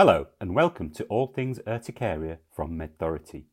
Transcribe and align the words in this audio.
Hello, 0.00 0.28
and 0.40 0.54
welcome 0.54 0.90
to 0.90 1.02
All 1.06 1.26
Things 1.26 1.58
Urticaria 1.66 2.38
from 2.54 2.78
MedThority. 2.78 3.46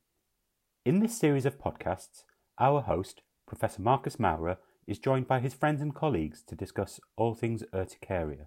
In 0.85 0.99
this 0.99 1.17
series 1.17 1.47
of 1.47 1.57
podcasts, 1.57 2.21
our 2.59 2.81
host, 2.81 3.23
Professor 3.47 3.81
Marcus 3.81 4.19
Maurer, 4.19 4.57
is 4.85 4.99
joined 4.99 5.27
by 5.27 5.39
his 5.39 5.55
friends 5.55 5.81
and 5.81 5.95
colleagues 5.95 6.43
to 6.43 6.53
discuss 6.53 6.99
all 7.15 7.33
things 7.33 7.63
urticaria. 7.73 8.45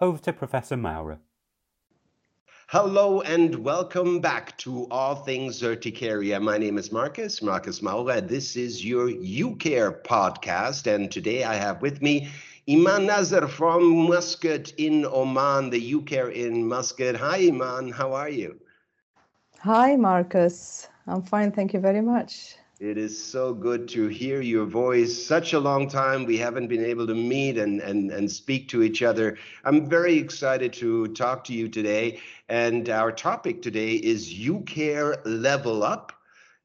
Over 0.00 0.20
to 0.20 0.32
Professor 0.32 0.76
Maurer. 0.76 1.18
Hello 2.68 3.20
and 3.22 3.52
welcome 3.56 4.20
back 4.20 4.56
to 4.58 4.86
All 4.92 5.16
Things 5.16 5.60
Urticaria. 5.64 6.40
My 6.40 6.56
name 6.56 6.78
is 6.78 6.92
Marcus, 6.92 7.42
Marcus 7.42 7.82
Maurer. 7.82 8.20
This 8.20 8.54
is 8.54 8.84
your 8.84 9.08
UCare 9.08 10.04
podcast, 10.04 10.86
and 10.86 11.10
today 11.10 11.42
I 11.42 11.56
have 11.56 11.82
with 11.82 12.00
me 12.00 12.28
Iman 12.70 13.06
Nasser 13.06 13.48
from 13.48 14.06
Muscat 14.06 14.74
in 14.76 15.04
Oman, 15.04 15.70
the 15.70 15.92
UCare 15.92 16.32
in 16.32 16.68
Muscat. 16.68 17.16
Hi, 17.16 17.48
Iman. 17.48 17.90
How 17.90 18.12
are 18.12 18.28
you? 18.28 18.60
Hi, 19.58 19.96
Marcus. 19.96 20.86
I'm 21.08 21.20
fine. 21.20 21.50
Thank 21.50 21.72
you 21.74 21.80
very 21.80 22.00
much. 22.00 22.54
It 22.78 22.96
is 22.96 23.20
so 23.20 23.52
good 23.52 23.88
to 23.88 24.06
hear 24.06 24.40
your 24.40 24.66
voice. 24.66 25.26
Such 25.26 25.52
a 25.52 25.58
long 25.58 25.88
time 25.88 26.24
we 26.24 26.38
haven't 26.38 26.68
been 26.68 26.84
able 26.84 27.08
to 27.08 27.14
meet 27.14 27.58
and, 27.58 27.80
and, 27.80 28.12
and 28.12 28.30
speak 28.30 28.68
to 28.68 28.84
each 28.84 29.02
other. 29.02 29.36
I'm 29.64 29.88
very 29.88 30.16
excited 30.16 30.72
to 30.74 31.08
talk 31.08 31.42
to 31.44 31.52
you 31.52 31.68
today. 31.68 32.20
And 32.48 32.88
our 32.88 33.10
topic 33.10 33.62
today 33.62 33.94
is 33.94 34.32
UCare 34.32 35.20
Level 35.24 35.82
Up, 35.82 36.12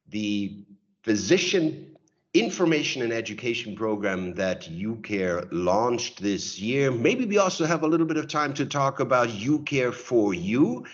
the 0.09 0.65
physician 1.01 1.94
information 2.35 3.01
and 3.01 3.13
education 3.13 3.75
program 3.75 4.33
that 4.33 4.63
UCare 4.63 5.47
launched 5.51 6.21
this 6.21 6.59
year. 6.59 6.91
Maybe 6.91 7.25
we 7.25 7.37
also 7.37 7.65
have 7.65 7.83
a 7.83 7.87
little 7.87 8.05
bit 8.05 8.17
of 8.17 8.27
time 8.27 8.53
to 8.55 8.65
talk 8.65 8.99
about 8.99 9.29
UCare 9.29 9.93
for 9.93 10.33
You, 10.33 10.85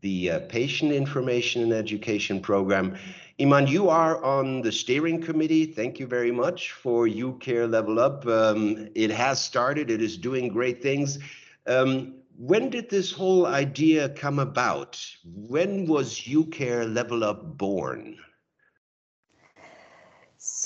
the 0.00 0.30
uh, 0.30 0.40
patient 0.48 0.90
information 0.90 1.62
and 1.62 1.72
education 1.72 2.40
program. 2.40 2.96
Iman, 3.40 3.68
you 3.68 3.88
are 3.88 4.22
on 4.24 4.62
the 4.62 4.72
steering 4.72 5.22
committee. 5.22 5.66
Thank 5.66 6.00
you 6.00 6.06
very 6.08 6.32
much 6.32 6.72
for 6.72 7.06
UCare 7.06 7.70
Level 7.70 8.00
Up. 8.00 8.26
Um, 8.26 8.88
it 8.96 9.12
has 9.12 9.40
started, 9.40 9.90
it 9.90 10.02
is 10.02 10.16
doing 10.16 10.48
great 10.48 10.82
things. 10.82 11.20
Um, 11.68 12.14
when 12.36 12.70
did 12.70 12.90
this 12.90 13.12
whole 13.12 13.46
idea 13.46 14.08
come 14.08 14.40
about? 14.40 15.00
When 15.24 15.86
was 15.86 16.20
UCare 16.22 16.92
Level 16.92 17.22
Up 17.22 17.56
born? 17.56 18.18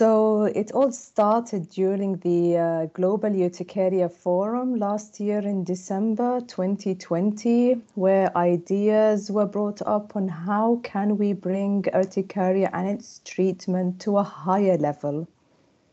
So 0.02 0.46
it 0.46 0.72
all 0.72 0.90
started 0.90 1.70
during 1.70 2.16
the 2.16 2.58
uh, 2.58 2.86
Global 2.86 3.30
Urticaria 3.30 4.08
Forum 4.08 4.74
last 4.74 5.20
year 5.20 5.38
in 5.38 5.62
December 5.62 6.40
2020, 6.40 7.80
where 7.94 8.36
ideas 8.36 9.30
were 9.30 9.46
brought 9.46 9.80
up 9.82 10.16
on 10.16 10.26
how 10.26 10.80
can 10.82 11.18
we 11.18 11.34
bring 11.34 11.84
urticaria 11.94 12.68
and 12.72 12.88
its 12.88 13.20
treatment 13.24 14.00
to 14.00 14.18
a 14.18 14.24
higher 14.24 14.76
level. 14.76 15.28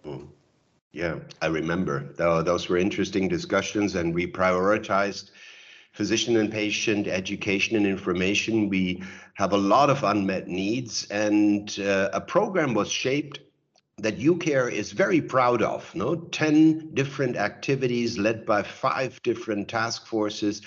Mm. 0.04 0.28
Yeah, 0.92 1.20
I 1.44 1.46
remember. 1.46 2.12
Those 2.18 2.68
were 2.68 2.78
interesting 2.78 3.28
discussions, 3.28 3.94
and 3.94 4.12
we 4.12 4.26
prioritized 4.26 5.30
physician 5.92 6.36
and 6.38 6.52
patient 6.52 7.08
education 7.08 7.78
and 7.78 7.86
information. 7.86 8.70
We 8.70 9.04
have 9.36 9.54
a 9.54 9.58
lot 9.58 9.92
of 9.92 10.04
unmet 10.04 10.48
needs, 10.48 11.06
and 11.12 11.80
uh, 11.80 12.10
a 12.12 12.22
program 12.22 12.74
was 12.74 12.90
shaped 12.90 13.42
that 14.02 14.20
UCare 14.20 14.72
is 14.72 14.92
very 14.92 15.22
proud 15.22 15.62
of. 15.62 15.94
No, 15.96 16.16
10 16.16 16.94
different 16.94 17.36
activities 17.38 18.18
led 18.18 18.46
by 18.46 18.64
five 18.64 19.22
different 19.24 19.68
task 19.70 20.06
forces, 20.06 20.62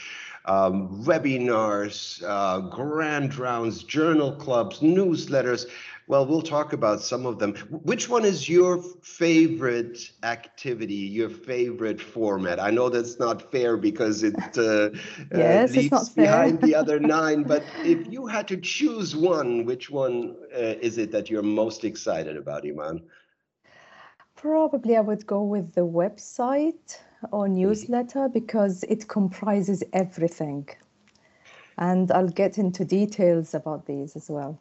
um, 0.45 1.05
webinars, 1.05 2.23
uh, 2.27 2.61
grand 2.61 3.37
rounds, 3.37 3.83
journal 3.85 4.33
clubs, 4.33 4.81
newsletters. 4.81 5.67
Well, 6.09 6.27
we'll 6.27 6.43
talk 6.43 6.73
about 6.73 7.01
some 7.01 7.27
of 7.27 7.39
them. 7.39 7.55
Which 7.71 8.09
one 8.09 8.25
is 8.25 8.49
your 8.49 8.83
favorite 9.03 10.11
activity, 10.23 10.95
your 10.95 11.31
favorite 11.31 12.01
format? 12.01 12.59
I 12.61 12.71
know 12.71 12.89
that's 12.89 13.19
not 13.19 13.51
fair 13.51 13.77
because 13.77 14.23
it 14.23 14.37
uh, 14.59 14.91
yes, 15.33 15.71
uh, 15.73 15.73
leaves 15.73 16.09
behind 16.11 16.61
the 16.61 16.75
other 16.75 16.99
nine. 17.01 17.45
But 17.45 17.65
if 17.85 18.11
you 18.11 18.27
had 18.27 18.49
to 18.49 18.57
choose 18.57 19.15
one, 19.15 19.65
which 19.65 19.91
one 19.91 20.37
uh, 20.55 20.75
is 20.81 20.99
it 20.99 21.13
that 21.13 21.31
you're 21.31 21.43
most 21.43 21.85
excited 21.85 22.37
about, 22.37 22.67
Iman? 22.67 23.03
Probably 24.43 24.97
I 24.97 25.01
would 25.01 25.25
go 25.25 25.45
with 25.45 25.73
the 25.73 25.87
website 25.87 26.99
or 27.31 27.47
mm-hmm. 27.47 27.55
newsletter 27.55 28.29
because 28.29 28.83
it 28.89 29.07
comprises 29.07 29.85
everything. 29.93 30.69
And 31.79 32.11
I'll 32.11 32.29
get 32.29 32.59
into 32.59 32.85
details 32.85 33.55
about 33.55 33.87
these 33.87 34.17
as 34.17 34.29
well. 34.29 34.59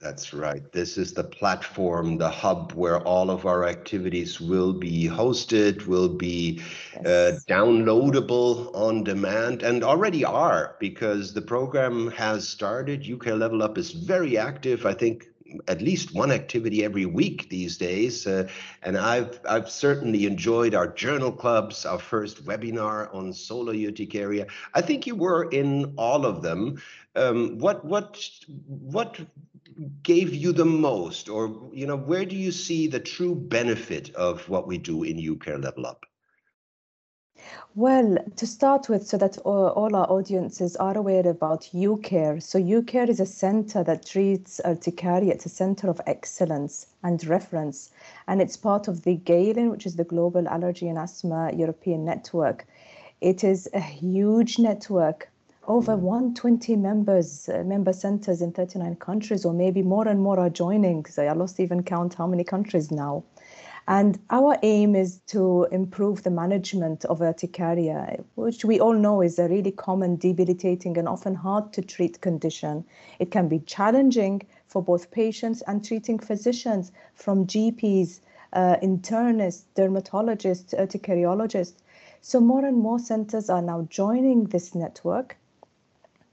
That's 0.00 0.32
right. 0.32 0.62
This 0.72 0.96
is 0.96 1.12
the 1.12 1.24
platform, 1.24 2.16
the 2.16 2.30
hub 2.30 2.72
where 2.72 3.00
all 3.00 3.30
of 3.30 3.44
our 3.44 3.66
activities 3.66 4.40
will 4.40 4.72
be 4.72 5.06
hosted, 5.06 5.86
will 5.86 6.08
be 6.08 6.62
uh, 6.96 7.00
yes. 7.04 7.06
uh, 7.06 7.38
downloadable 7.52 8.74
on 8.74 9.04
demand, 9.04 9.62
and 9.62 9.84
already 9.84 10.24
are 10.24 10.76
because 10.80 11.34
the 11.34 11.42
program 11.42 12.12
has 12.12 12.48
started. 12.48 13.02
UCare 13.02 13.38
Level 13.38 13.62
Up 13.62 13.76
is 13.76 13.90
very 13.90 14.38
active. 14.38 14.86
I 14.86 14.94
think 14.94 15.26
at 15.66 15.80
least 15.80 16.14
one 16.14 16.30
activity 16.30 16.84
every 16.84 17.06
week 17.06 17.48
these 17.48 17.76
days. 17.76 18.26
Uh, 18.26 18.48
and 18.82 18.96
I've 18.96 19.40
I've 19.48 19.70
certainly 19.70 20.26
enjoyed 20.26 20.74
our 20.74 20.88
journal 20.88 21.32
clubs, 21.32 21.86
our 21.86 21.98
first 21.98 22.44
webinar 22.44 23.14
on 23.14 23.32
solar 23.32 23.74
urticaria. 23.74 24.46
I 24.74 24.80
think 24.82 25.06
you 25.06 25.14
were 25.14 25.48
in 25.50 25.94
all 25.96 26.26
of 26.26 26.42
them. 26.42 26.80
Um, 27.16 27.58
what 27.58 27.84
what 27.84 28.18
what 28.66 29.18
gave 30.02 30.34
you 30.34 30.52
the 30.52 30.64
most, 30.64 31.28
or 31.28 31.70
you 31.72 31.86
know, 31.86 31.96
where 31.96 32.24
do 32.24 32.36
you 32.36 32.52
see 32.52 32.86
the 32.86 33.00
true 33.00 33.34
benefit 33.34 34.14
of 34.14 34.48
what 34.48 34.66
we 34.66 34.78
do 34.78 35.04
in 35.04 35.16
UCare 35.16 35.62
Level 35.62 35.86
Up? 35.86 36.04
Well, 37.74 38.18
to 38.36 38.46
start 38.46 38.88
with, 38.88 39.06
so 39.06 39.16
that 39.18 39.38
all 39.38 39.94
our 39.94 40.10
audiences 40.10 40.76
are 40.76 40.96
aware 40.96 41.26
about 41.26 41.70
UCare. 41.72 42.42
So 42.42 42.58
UCare 42.58 43.08
is 43.08 43.20
a 43.20 43.26
center 43.26 43.84
that 43.84 44.04
treats 44.04 44.60
urticaria. 44.64 45.32
It's 45.32 45.46
a 45.46 45.48
center 45.48 45.88
of 45.88 46.00
excellence 46.06 46.86
and 47.02 47.24
reference, 47.26 47.90
and 48.26 48.42
it's 48.42 48.56
part 48.56 48.88
of 48.88 49.02
the 49.02 49.16
GALEN, 49.16 49.70
which 49.70 49.86
is 49.86 49.96
the 49.96 50.04
Global 50.04 50.48
Allergy 50.48 50.88
and 50.88 50.98
Asthma 50.98 51.52
European 51.54 52.04
Network. 52.04 52.66
It 53.20 53.44
is 53.44 53.68
a 53.72 53.80
huge 53.80 54.58
network 54.58 55.28
over 55.68 55.96
120 55.96 56.76
members, 56.76 57.48
uh, 57.48 57.62
member 57.62 57.92
centers 57.92 58.40
in 58.40 58.52
39 58.52 58.96
countries, 58.96 59.44
or 59.44 59.52
maybe 59.52 59.82
more 59.82 60.08
and 60.08 60.20
more 60.20 60.40
are 60.40 60.48
joining. 60.48 61.04
So 61.04 61.22
I 61.22 61.32
lost 61.32 61.60
even 61.60 61.82
count 61.82 62.14
how 62.14 62.26
many 62.26 62.42
countries 62.42 62.90
now. 62.90 63.22
And 63.90 64.18
our 64.28 64.58
aim 64.62 64.94
is 64.94 65.20
to 65.28 65.66
improve 65.72 66.22
the 66.22 66.30
management 66.30 67.06
of 67.06 67.22
urticaria, 67.22 68.22
which 68.34 68.62
we 68.62 68.78
all 68.78 68.92
know 68.92 69.22
is 69.22 69.38
a 69.38 69.48
really 69.48 69.70
common, 69.72 70.16
debilitating, 70.16 70.98
and 70.98 71.08
often 71.08 71.34
hard 71.34 71.72
to 71.72 71.80
treat 71.80 72.20
condition. 72.20 72.84
It 73.18 73.30
can 73.30 73.48
be 73.48 73.60
challenging 73.60 74.42
for 74.66 74.82
both 74.82 75.10
patients 75.10 75.62
and 75.62 75.82
treating 75.82 76.18
physicians, 76.18 76.92
from 77.14 77.46
GPs, 77.46 78.20
uh, 78.52 78.76
internists, 78.82 79.64
dermatologists, 79.74 80.74
urticariologists. 80.78 81.76
So, 82.20 82.40
more 82.40 82.66
and 82.66 82.76
more 82.76 82.98
centers 82.98 83.48
are 83.48 83.62
now 83.62 83.86
joining 83.88 84.44
this 84.44 84.74
network. 84.74 85.38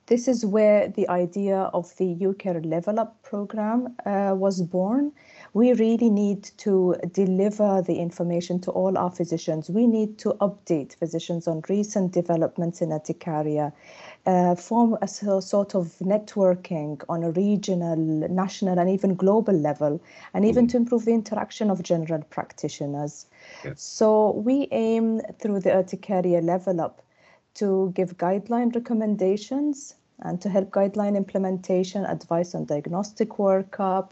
This 0.08 0.28
is 0.28 0.46
where 0.46 0.90
the 0.90 1.08
idea 1.08 1.58
of 1.74 1.96
the 1.96 2.16
UCare 2.16 2.66
Level 2.66 3.00
Up 3.00 3.24
program 3.24 3.96
uh, 4.06 4.36
was 4.38 4.62
born 4.62 5.14
we 5.56 5.72
really 5.72 6.10
need 6.10 6.44
to 6.58 6.96
deliver 7.14 7.82
the 7.82 7.96
information 7.96 8.60
to 8.60 8.72
all 8.72 8.98
our 8.98 9.10
physicians. 9.10 9.70
We 9.70 9.88
need 9.88 10.18
to 10.18 10.34
update 10.42 10.96
physicians 10.96 11.48
on 11.48 11.62
recent 11.70 12.12
developments 12.12 12.82
in 12.82 12.90
urticaria, 12.90 13.72
uh, 14.26 14.56
form 14.56 14.98
a 15.02 15.08
sort 15.08 15.74
of 15.74 15.96
networking 16.02 17.02
on 17.07 17.24
a 17.24 17.31
regional, 17.31 17.96
national, 17.96 18.78
and 18.78 18.90
even 18.90 19.16
global 19.16 19.54
level, 19.54 20.02
and 20.34 20.44
even 20.44 20.68
mm. 20.68 20.72
to 20.72 20.78
improve 20.78 21.06
the 21.06 21.13
interaction 21.13 21.72
of 21.72 21.81
general 21.81 22.22
practitioners. 22.24 23.25
Yes. 23.63 23.81
So 23.81 24.31
we 24.31 24.68
aim 24.72 25.22
through 25.40 25.62
the 25.62 25.69
urticaria 25.69 26.42
level 26.42 26.81
up 26.81 27.01
to 27.54 27.94
give 27.96 28.18
guideline 28.18 28.75
recommendations 28.75 29.96
and 30.19 30.41
to 30.41 30.50
help 30.50 30.71
guideline 30.71 31.15
implementation, 31.15 32.06
advice 32.06 32.56
on 32.56 32.65
diagnostic 32.65 33.29
workup, 33.29 34.12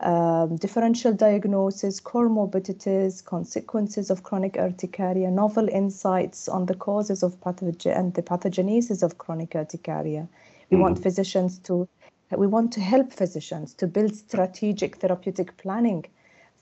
um, 0.00 0.56
differential 0.56 1.12
diagnosis, 1.12 2.00
comorbidities, 2.00 3.24
consequences 3.24 4.10
of 4.10 4.22
chronic 4.22 4.54
urticaria, 4.54 5.30
novel 5.30 5.68
insights 5.68 6.48
on 6.48 6.66
the 6.66 6.74
causes 6.74 7.22
of 7.22 7.40
pathogen 7.40 7.96
and 7.96 8.14
the 8.14 8.22
pathogenesis 8.22 9.02
of 9.02 9.18
chronic 9.18 9.54
urticaria. 9.54 10.28
We 10.70 10.76
mm. 10.76 10.80
want 10.80 11.02
physicians 11.02 11.58
to 11.60 11.88
we 12.30 12.46
want 12.46 12.72
to 12.72 12.80
help 12.80 13.12
physicians 13.12 13.74
to 13.74 13.86
build 13.86 14.14
strategic 14.16 14.96
therapeutic 14.96 15.56
planning 15.56 16.04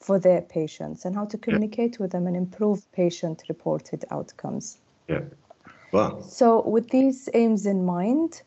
for 0.00 0.18
their 0.18 0.42
patients 0.42 1.04
and 1.04 1.14
how 1.14 1.24
to 1.26 1.38
communicate 1.38 1.92
yeah. 1.92 1.98
with 2.00 2.12
them 2.12 2.26
and 2.26 2.36
improve 2.36 2.90
patient 2.92 3.44
reported 3.48 4.04
outcomes. 4.10 4.78
Yeah. 5.08 5.20
Wow. 5.92 6.20
So 6.22 6.62
with 6.62 6.90
these 6.90 7.28
aims 7.34 7.64
in 7.66 7.84
mind, 7.84 8.42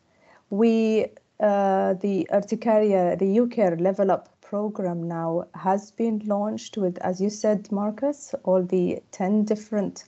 we 0.50 1.06
uh, 1.40 1.94
the 1.94 2.26
urticaria, 2.32 3.16
the 3.16 3.26
UCare 3.26 3.78
Level 3.80 4.10
Up 4.10 4.40
program 4.40 5.06
now 5.06 5.44
has 5.54 5.90
been 5.90 6.22
launched 6.24 6.78
with, 6.78 6.96
as 6.98 7.20
you 7.20 7.28
said, 7.28 7.70
Marcus, 7.70 8.34
all 8.44 8.62
the 8.62 9.02
10 9.12 9.44
different 9.44 10.04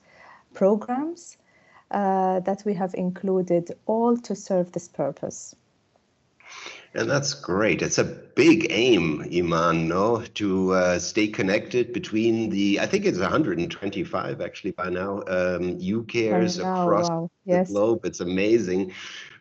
programs 0.55 1.37
uh, 1.91 2.41
that 2.41 2.63
we 2.65 2.75
have 2.75 2.95
included, 2.95 3.73
all 3.87 4.17
to 4.17 4.35
serve 4.35 4.73
this 4.73 4.89
purpose. 4.89 5.55
And 6.95 7.11
that's 7.11 7.35
great. 7.35 7.83
It's 7.83 7.99
a 7.99 8.05
big 8.05 8.69
aim, 8.71 9.23
Iman, 9.33 9.89
no, 9.89 10.23
to 10.35 10.73
uh, 10.73 10.99
stay 10.99 11.29
connected 11.29 11.93
between 11.93 12.49
the, 12.49 12.81
I 12.81 12.87
think 12.87 13.05
it's 13.05 13.19
125 13.19 14.41
actually 14.41 14.71
by 14.71 14.89
now, 14.89 15.19
um, 15.27 15.79
UCares 15.79 16.63
now, 16.63 16.85
across 16.85 17.11
wow. 17.11 17.31
the 17.45 17.65
globe. 17.65 18.07
It's 18.07 18.21
amazing. 18.21 18.95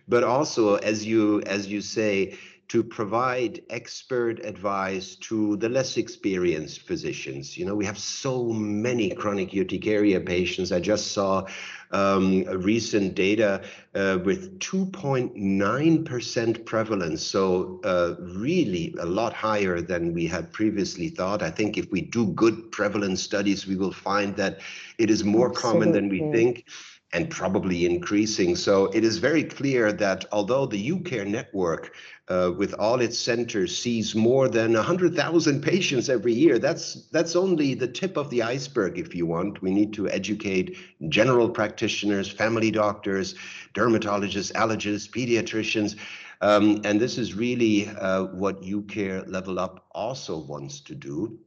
But 0.07 0.23
also, 0.23 0.75
as 0.75 1.05
you 1.05 1.41
as 1.41 1.67
you 1.67 1.81
say, 1.81 2.37
to 2.69 2.83
provide 2.83 3.61
expert 3.69 4.43
advice 4.43 5.15
to 5.15 5.55
the 5.57 5.69
less 5.69 5.97
experienced 5.97 6.81
physicians. 6.81 7.57
You 7.57 7.65
know, 7.65 7.75
we 7.75 7.85
have 7.85 7.97
so 7.97 8.51
many 8.51 9.11
chronic 9.11 9.53
urticaria 9.53 10.19
patients. 10.19 10.71
I 10.71 10.79
just 10.79 11.13
saw 11.13 11.45
um, 11.91 12.43
recent 12.43 13.15
data 13.15 13.61
uh, 13.95 14.19
with 14.23 14.59
2.9% 14.59 16.65
prevalence. 16.65 17.23
So, 17.23 17.79
uh, 17.83 18.15
really 18.19 18.93
a 18.99 19.05
lot 19.05 19.33
higher 19.33 19.81
than 19.81 20.13
we 20.13 20.27
had 20.27 20.51
previously 20.51 21.09
thought. 21.09 21.41
I 21.41 21.51
think 21.51 21.77
if 21.77 21.89
we 21.91 22.01
do 22.01 22.27
good 22.27 22.71
prevalence 22.71 23.21
studies, 23.21 23.65
we 23.65 23.77
will 23.77 23.93
find 23.93 24.35
that 24.35 24.59
it 24.97 25.09
is 25.09 25.23
more 25.23 25.49
Absolutely. 25.49 25.49
common 25.49 25.91
than 25.91 26.09
we 26.09 26.21
think 26.21 26.65
and 27.13 27.29
probably 27.29 27.85
increasing. 27.85 28.55
So 28.55 28.87
it 28.87 29.03
is 29.03 29.17
very 29.17 29.43
clear 29.43 29.93
that 29.93 30.25
although 30.31 30.65
the 30.65 30.91
UCare 30.91 31.25
network, 31.25 31.93
uh, 32.27 32.51
with 32.57 32.73
all 32.73 32.99
its 32.99 33.17
centers, 33.17 33.77
sees 33.77 34.13
more 34.13 34.49
than 34.49 34.73
100,000 34.73 35.61
patients 35.61 36.09
every 36.09 36.33
year, 36.33 36.59
that's 36.59 37.07
that's 37.09 37.37
only 37.37 37.73
the 37.73 37.87
tip 37.87 38.17
of 38.17 38.29
the 38.29 38.43
iceberg. 38.43 38.99
If 38.99 39.15
you 39.15 39.25
want, 39.25 39.61
we 39.61 39.71
need 39.71 39.93
to 39.93 40.09
educate 40.09 40.77
general 41.07 41.49
practitioners, 41.49 42.29
family 42.29 42.71
doctors, 42.71 43.35
dermatologists, 43.73 44.51
allergists, 44.51 45.09
pediatricians. 45.09 45.95
Um, 46.41 46.81
and 46.83 46.99
this 46.99 47.17
is 47.17 47.33
really 47.33 47.87
uh, 47.87 48.25
what 48.25 48.61
UCare 48.61 49.27
Level 49.27 49.57
Up 49.57 49.85
also 49.91 50.37
wants 50.37 50.81
to 50.81 50.93
do. 50.93 51.39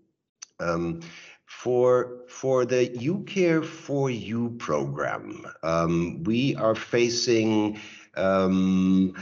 Um, 0.58 1.00
for 1.50 2.22
for 2.28 2.64
the 2.64 2.88
UCare 2.90 3.62
for 3.64 4.08
You 4.08 4.50
program, 4.58 5.44
um, 5.64 6.22
we 6.22 6.54
are 6.54 6.76
facing 6.76 7.78
um, 8.16 9.14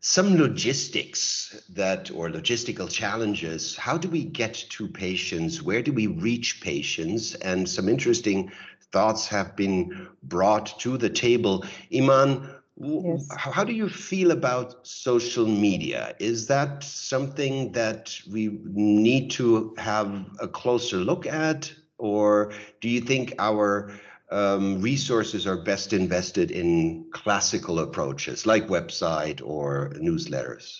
some 0.00 0.36
logistics 0.36 1.62
that 1.70 2.10
or 2.10 2.28
logistical 2.28 2.90
challenges. 2.90 3.76
How 3.76 3.96
do 3.96 4.08
we 4.08 4.24
get 4.24 4.54
to 4.70 4.88
patients? 4.88 5.62
Where 5.62 5.80
do 5.80 5.92
we 5.92 6.08
reach 6.08 6.60
patients? 6.60 7.34
And 7.36 7.68
some 7.68 7.88
interesting 7.88 8.50
thoughts 8.90 9.28
have 9.28 9.54
been 9.54 10.08
brought 10.24 10.78
to 10.80 10.98
the 10.98 11.08
table. 11.08 11.64
Iman, 11.94 12.50
Yes. 12.76 13.28
How 13.36 13.64
do 13.64 13.72
you 13.72 13.88
feel 13.88 14.30
about 14.30 14.86
social 14.86 15.46
media? 15.46 16.14
Is 16.18 16.46
that 16.48 16.82
something 16.84 17.72
that 17.72 18.20
we 18.30 18.58
need 18.64 19.30
to 19.32 19.74
have 19.78 20.26
a 20.40 20.48
closer 20.48 20.98
look 20.98 21.26
at? 21.26 21.72
Or 21.98 22.52
do 22.80 22.88
you 22.88 23.00
think 23.00 23.34
our 23.38 23.92
um, 24.30 24.80
resources 24.82 25.46
are 25.46 25.56
best 25.56 25.92
invested 25.92 26.50
in 26.50 27.06
classical 27.12 27.78
approaches 27.78 28.46
like 28.46 28.68
website 28.68 29.40
or 29.44 29.92
newsletters? 29.96 30.78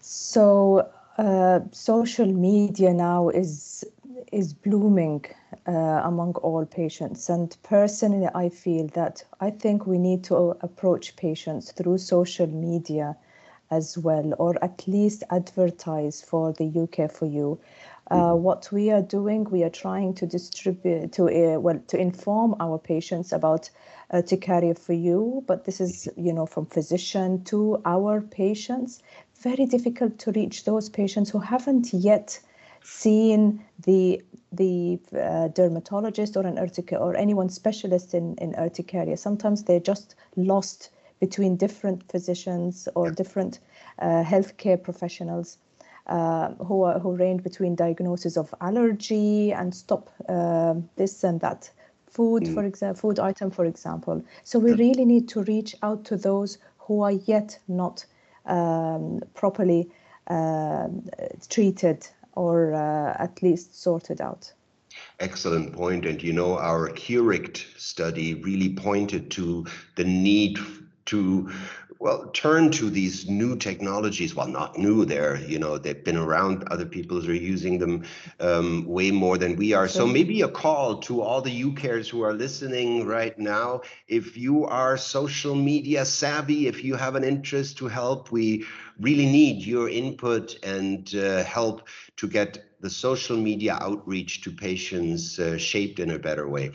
So, 0.00 0.88
uh, 1.18 1.60
social 1.72 2.26
media 2.32 2.92
now 2.92 3.28
is 3.28 3.84
is 4.32 4.52
blooming 4.54 5.24
uh, 5.66 5.72
among 6.04 6.34
all 6.34 6.64
patients. 6.64 7.28
And 7.28 7.56
personally, 7.62 8.28
I 8.34 8.48
feel 8.48 8.86
that 8.88 9.24
I 9.40 9.50
think 9.50 9.86
we 9.86 9.98
need 9.98 10.24
to 10.24 10.56
approach 10.60 11.16
patients 11.16 11.72
through 11.72 11.98
social 11.98 12.46
media 12.46 13.16
as 13.70 13.96
well, 13.96 14.34
or 14.38 14.62
at 14.62 14.86
least 14.86 15.22
advertise 15.30 16.22
for 16.22 16.52
the 16.52 16.64
UCare 16.64 17.10
for 17.10 17.26
You. 17.26 17.58
Uh, 18.10 18.16
mm-hmm. 18.16 18.42
what 18.42 18.68
we 18.72 18.90
are 18.90 19.02
doing, 19.02 19.44
we 19.44 19.62
are 19.62 19.70
trying 19.70 20.14
to 20.14 20.26
distribute 20.26 21.12
to 21.12 21.28
uh, 21.28 21.60
well 21.60 21.80
to 21.86 21.96
inform 21.96 22.56
our 22.58 22.78
patients 22.78 23.32
about 23.32 23.70
uh, 24.10 24.16
Urticaria 24.16 24.74
for 24.76 24.94
You, 24.94 25.44
but 25.46 25.64
this 25.64 25.80
is 25.80 26.08
you 26.16 26.32
know 26.32 26.46
from 26.46 26.66
physician 26.66 27.44
to 27.44 27.80
our 27.84 28.20
patients. 28.20 29.00
Very 29.40 29.66
difficult 29.66 30.18
to 30.18 30.32
reach 30.32 30.64
those 30.64 30.88
patients 30.88 31.30
who 31.30 31.38
haven't 31.38 31.92
yet 31.92 32.40
seen 32.82 33.64
the 33.86 34.22
the 34.52 34.98
uh, 35.16 35.48
dermatologist 35.48 36.36
or 36.36 36.44
an 36.46 36.56
urtica 36.56 37.00
or 37.00 37.16
anyone 37.16 37.48
specialist 37.48 38.14
in 38.14 38.34
in 38.36 38.54
urticaria. 38.54 39.16
Sometimes 39.16 39.64
they're 39.64 39.80
just 39.80 40.14
lost 40.36 40.90
between 41.20 41.56
different 41.56 42.10
physicians 42.10 42.88
or 42.94 43.10
different 43.10 43.60
uh, 43.98 44.24
healthcare 44.24 44.82
professionals 44.82 45.58
uh, 46.06 46.48
who 46.54 46.82
are, 46.82 46.98
who 46.98 47.14
range 47.14 47.42
between 47.42 47.74
diagnosis 47.74 48.36
of 48.36 48.54
allergy 48.60 49.52
and 49.52 49.74
stop 49.74 50.10
uh, 50.28 50.74
this 50.96 51.22
and 51.22 51.40
that 51.40 51.70
food, 52.06 52.42
mm. 52.42 52.54
for 52.54 52.64
example, 52.64 53.00
food 53.00 53.18
item, 53.18 53.50
for 53.50 53.64
example. 53.64 54.24
So 54.42 54.58
we 54.58 54.72
really 54.72 55.04
need 55.04 55.28
to 55.28 55.42
reach 55.42 55.76
out 55.82 56.04
to 56.06 56.16
those 56.16 56.58
who 56.78 57.02
are 57.02 57.12
yet 57.12 57.58
not 57.68 58.04
um, 58.46 59.22
properly 59.34 59.88
uh, 60.26 60.88
treated 61.48 62.08
or 62.34 62.74
uh, 62.74 63.16
at 63.18 63.42
least 63.42 63.80
sorted 63.80 64.20
out. 64.20 64.52
Excellent 65.20 65.72
point. 65.72 66.04
And 66.06 66.22
you 66.22 66.32
know, 66.32 66.58
our 66.58 66.88
Curict 66.90 67.66
study 67.78 68.34
really 68.34 68.74
pointed 68.74 69.30
to 69.32 69.66
the 69.96 70.04
need 70.04 70.58
to 71.06 71.50
well 72.00 72.30
turn 72.32 72.70
to 72.72 72.90
these 72.90 73.28
new 73.28 73.56
technologies. 73.56 74.34
Well 74.34 74.48
not 74.48 74.78
new 74.78 75.04
they're 75.04 75.36
you 75.36 75.58
know 75.58 75.78
they've 75.78 76.04
been 76.04 76.16
around. 76.16 76.64
Other 76.70 76.86
people 76.86 77.18
are 77.18 77.32
using 77.32 77.78
them 77.78 78.04
um, 78.40 78.84
way 78.86 79.10
more 79.10 79.38
than 79.38 79.54
we 79.56 79.74
are. 79.74 79.86
So 79.86 80.06
maybe 80.06 80.42
a 80.42 80.48
call 80.48 80.98
to 81.02 81.20
all 81.20 81.42
the 81.42 81.52
ucares 81.52 82.08
who 82.08 82.22
are 82.22 82.32
listening 82.32 83.06
right 83.06 83.38
now. 83.38 83.82
If 84.08 84.36
you 84.36 84.64
are 84.64 84.96
social 84.96 85.54
media 85.54 86.04
savvy 86.04 86.66
if 86.66 86.82
you 86.82 86.94
have 86.96 87.14
an 87.14 87.24
interest 87.24 87.78
to 87.78 87.88
help 87.88 88.32
we 88.32 88.64
really 88.98 89.26
need 89.26 89.64
your 89.64 89.88
input 89.88 90.56
and 90.62 91.14
uh, 91.14 91.42
help 91.44 91.88
to 92.16 92.28
get 92.28 92.64
the 92.80 92.90
social 92.90 93.36
media 93.36 93.78
outreach 93.80 94.42
to 94.42 94.50
patients 94.50 95.38
uh, 95.38 95.56
shaped 95.58 95.98
in 95.98 96.10
a 96.10 96.18
better 96.18 96.48
way 96.48 96.72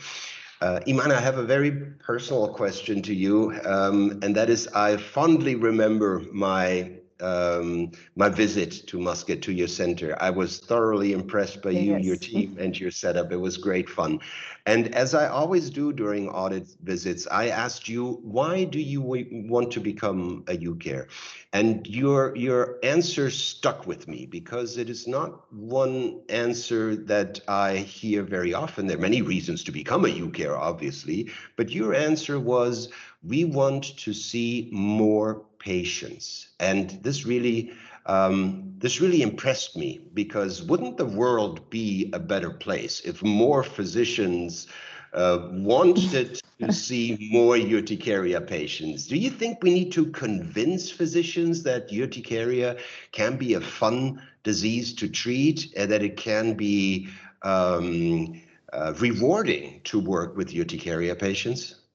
uh, 0.60 0.80
Iman, 0.88 1.12
I 1.12 1.20
have 1.20 1.38
a 1.38 1.42
very 1.42 1.70
personal 1.70 2.48
question 2.48 3.02
to 3.02 3.14
you, 3.14 3.58
um, 3.64 4.20
and 4.22 4.34
that 4.36 4.48
is 4.50 4.68
I 4.68 4.96
fondly 4.96 5.54
remember 5.54 6.22
my 6.32 6.92
um, 7.20 7.92
my 8.14 8.28
visit 8.28 8.86
to 8.88 8.98
Muscat 8.98 9.42
to 9.42 9.52
your 9.52 9.68
center. 9.68 10.16
I 10.20 10.30
was 10.30 10.58
thoroughly 10.58 11.12
impressed 11.12 11.62
by 11.62 11.70
you, 11.70 11.96
your 11.96 12.16
team, 12.28 12.56
and 12.58 12.78
your 12.78 12.90
setup. 12.90 13.32
It 13.32 13.36
was 13.36 13.56
great 13.56 13.88
fun. 13.88 14.20
And 14.66 14.92
as 14.94 15.14
I 15.14 15.28
always 15.28 15.70
do 15.70 15.92
during 15.92 16.28
audit 16.28 16.66
visits, 16.82 17.26
I 17.30 17.48
asked 17.48 17.88
you, 17.88 18.20
why 18.22 18.64
do 18.64 18.80
you 18.80 19.00
want 19.00 19.70
to 19.72 19.80
become 19.80 20.44
a 20.48 20.56
UCare? 20.56 21.06
And 21.52 21.86
your 21.86 22.36
your 22.36 22.78
answer 22.82 23.30
stuck 23.30 23.86
with 23.86 24.08
me 24.08 24.26
because 24.26 24.76
it 24.76 24.90
is 24.90 25.06
not 25.06 25.52
one 25.52 26.20
answer 26.28 26.96
that 26.96 27.40
I 27.46 27.76
hear 27.76 28.22
very 28.24 28.52
often. 28.52 28.86
There 28.86 28.98
are 28.98 29.00
many 29.00 29.22
reasons 29.22 29.62
to 29.64 29.72
become 29.72 30.04
a 30.04 30.08
UCare, 30.08 30.58
obviously, 30.58 31.30
but 31.54 31.70
your 31.70 31.94
answer 31.94 32.40
was, 32.40 32.88
we 33.22 33.44
want 33.44 33.96
to 33.98 34.12
see 34.12 34.68
more 34.72 35.42
patients. 35.66 36.48
And 36.60 36.90
this 37.02 37.26
really 37.26 37.72
um, 38.06 38.72
this 38.78 39.00
really 39.00 39.22
impressed 39.22 39.76
me 39.76 40.00
because 40.14 40.62
wouldn't 40.62 40.96
the 40.96 41.10
world 41.22 41.68
be 41.70 42.08
a 42.12 42.20
better 42.20 42.50
place 42.50 43.00
if 43.00 43.20
more 43.20 43.64
physicians 43.64 44.68
uh, 45.12 45.48
wanted 45.50 46.40
to 46.60 46.72
see 46.86 47.28
more 47.32 47.56
urticaria 47.56 48.40
patients? 48.40 49.08
Do 49.08 49.16
you 49.16 49.30
think 49.30 49.60
we 49.60 49.74
need 49.74 49.90
to 49.92 50.06
convince 50.06 50.88
physicians 50.88 51.64
that 51.64 51.90
urticaria 51.90 52.78
can 53.10 53.36
be 53.36 53.54
a 53.54 53.60
fun 53.60 54.22
disease 54.44 54.94
to 54.94 55.08
treat 55.08 55.74
and 55.76 55.90
that 55.90 56.02
it 56.02 56.16
can 56.16 56.54
be 56.54 57.08
um, 57.42 58.40
uh, 58.72 58.94
rewarding 59.00 59.80
to 59.84 59.98
work 59.98 60.36
with 60.36 60.54
urticaria 60.54 61.16
patients? 61.18 61.85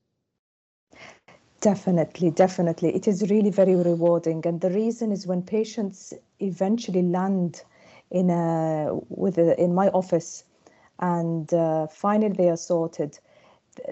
Definitely, 1.62 2.32
definitely. 2.32 2.94
It 2.96 3.08
is 3.08 3.30
really 3.30 3.52
very 3.52 3.76
rewarding. 3.76 4.46
And 4.46 4.60
the 4.60 4.70
reason 4.70 5.12
is 5.14 5.28
when 5.28 5.44
patients 5.44 6.14
eventually 6.40 7.04
land 7.04 7.64
in 8.10 8.30
a 8.30 8.90
with 9.10 9.38
a, 9.38 9.58
in 9.62 9.74
my 9.74 9.88
office 9.90 10.44
and 11.00 11.54
uh, 11.54 11.88
finally 11.88 12.34
they 12.34 12.50
are 12.50 12.58
sorted, 12.58 13.20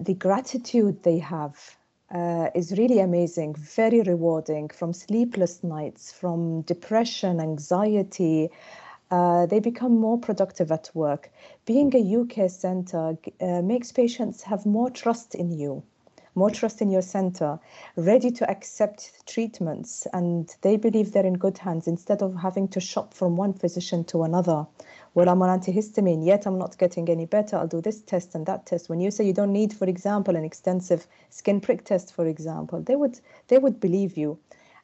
the 0.01 0.15
gratitude 0.15 1.03
they 1.03 1.19
have 1.19 1.77
uh, 2.11 2.49
is 2.55 2.77
really 2.77 2.99
amazing, 2.99 3.55
very 3.55 4.01
rewarding 4.01 4.69
from 4.69 4.91
sleepless 4.91 5.63
nights, 5.63 6.11
from 6.11 6.61
depression, 6.63 7.39
anxiety. 7.39 8.49
Uh, 9.11 9.45
they 9.45 9.59
become 9.59 9.97
more 9.97 10.17
productive 10.17 10.71
at 10.71 10.89
work. 10.93 11.31
Being 11.65 11.95
a 11.95 12.03
UCare 12.03 12.49
center 12.51 13.17
uh, 13.41 13.61
makes 13.61 13.91
patients 13.91 14.43
have 14.43 14.65
more 14.65 14.89
trust 14.89 15.35
in 15.35 15.51
you, 15.51 15.83
more 16.39 16.49
trust 16.49 16.81
in 16.81 16.89
your 16.89 17.03
center, 17.03 17.59
ready 17.95 18.31
to 18.31 18.49
accept 18.49 19.27
treatments, 19.27 20.07
and 20.13 20.55
they 20.61 20.77
believe 20.77 21.11
they're 21.11 21.25
in 21.25 21.37
good 21.37 21.59
hands 21.59 21.87
instead 21.87 22.23
of 22.23 22.35
having 22.35 22.67
to 22.69 22.79
shop 22.79 23.13
from 23.13 23.37
one 23.37 23.53
physician 23.53 24.03
to 24.05 24.23
another 24.23 24.65
well, 25.15 25.27
I'm 25.27 25.41
on 25.41 25.59
antihistamine, 25.59 26.25
yet 26.25 26.45
I'm 26.45 26.57
not 26.57 26.77
getting 26.77 27.09
any 27.09 27.25
better. 27.25 27.57
I'll 27.57 27.67
do 27.67 27.81
this 27.81 28.01
test 28.01 28.35
and 28.35 28.45
that 28.45 28.65
test. 28.65 28.89
When 28.89 29.01
you 29.01 29.11
say 29.11 29.25
you 29.25 29.33
don't 29.33 29.53
need, 29.53 29.73
for 29.73 29.85
example, 29.85 30.35
an 30.35 30.43
extensive 30.43 31.07
skin 31.29 31.59
prick 31.59 31.83
test, 31.83 32.13
for 32.13 32.27
example, 32.27 32.81
they 32.81 32.95
would 32.95 33.19
they 33.47 33.57
would 33.57 33.79
believe 33.79 34.17
you. 34.17 34.39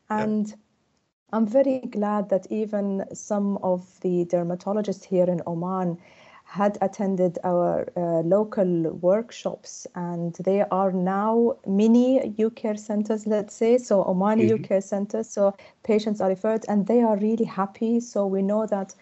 And 0.10 0.50
yeah. 0.50 0.56
I'm 1.34 1.48
very 1.48 1.80
glad 1.80 2.30
that 2.30 2.48
even 2.50 3.06
some 3.14 3.58
of 3.58 4.00
the 4.02 4.26
dermatologists 4.26 5.06
here 5.06 5.26
in 5.26 5.42
Oman 5.46 5.98
had 6.56 6.78
attended 6.82 7.38
our 7.44 7.86
uh, 7.98 8.22
local 8.36 8.70
workshops 9.10 9.86
and 9.96 10.34
they 10.36 10.62
are 10.72 10.92
now 10.94 11.58
mini 11.68 12.34
UCare 12.40 12.80
centers, 12.80 13.28
let's 13.28 13.54
say, 13.54 13.78
so 13.78 14.04
Omani 14.06 14.48
mm-hmm. 14.48 14.64
UCare 14.64 14.82
centers. 14.82 15.30
So 15.30 15.54
patients 15.84 16.22
are 16.22 16.30
referred 16.30 16.64
and 16.70 16.88
they 16.88 17.02
are 17.02 17.18
really 17.18 17.44
happy. 17.44 18.00
So 18.00 18.26
we 18.26 18.42
know 18.42 18.66
that 18.68 18.96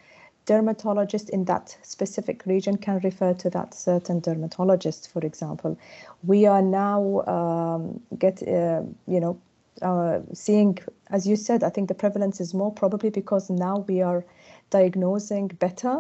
dermatologist 0.48 1.30
in 1.30 1.46
that 1.46 1.78
specific 1.84 2.44
region 2.48 2.76
can 2.78 3.00
refer 3.04 3.34
to 3.36 3.52
that 3.52 3.76
certain 3.76 4.20
dermatologist, 4.20 5.12
for 5.14 5.24
example. 5.24 5.78
We 6.24 6.48
are 6.48 6.64
now 6.64 7.22
um, 7.36 8.02
get 8.18 8.42
uh, 8.42 8.82
you 9.06 9.20
know 9.20 9.40
uh, 9.84 10.20
seeing, 10.34 10.80
as 11.12 11.28
you 11.28 11.36
said, 11.36 11.64
I 11.64 11.70
think 11.70 11.88
the 11.88 12.00
prevalence 12.04 12.42
is 12.42 12.54
more 12.54 12.72
probably 12.72 13.12
because 13.12 13.52
now 13.52 13.86
we 13.88 14.02
are 14.02 14.26
diagnosing 14.72 15.50
better 15.60 16.00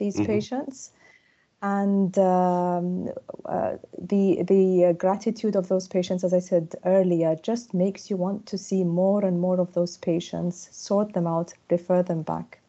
these 0.00 0.16
mm-hmm. 0.16 0.26
patients. 0.26 0.90
And 1.62 2.18
um, 2.18 3.10
uh, 3.44 3.76
the 3.98 4.42
the 4.42 4.86
uh, 4.86 4.92
gratitude 4.92 5.56
of 5.56 5.68
those 5.68 5.88
patients, 5.88 6.24
as 6.24 6.32
I 6.32 6.38
said 6.40 6.74
earlier, 6.86 7.36
just 7.42 7.74
makes 7.74 8.08
you 8.10 8.16
want 8.16 8.46
to 8.46 8.56
see 8.56 8.82
more 8.82 9.22
and 9.24 9.40
more 9.40 9.60
of 9.60 9.74
those 9.74 9.98
patients, 9.98 10.70
sort 10.72 11.12
them 11.12 11.26
out, 11.26 11.52
refer 11.70 12.02
them 12.02 12.22
back. 12.22 12.59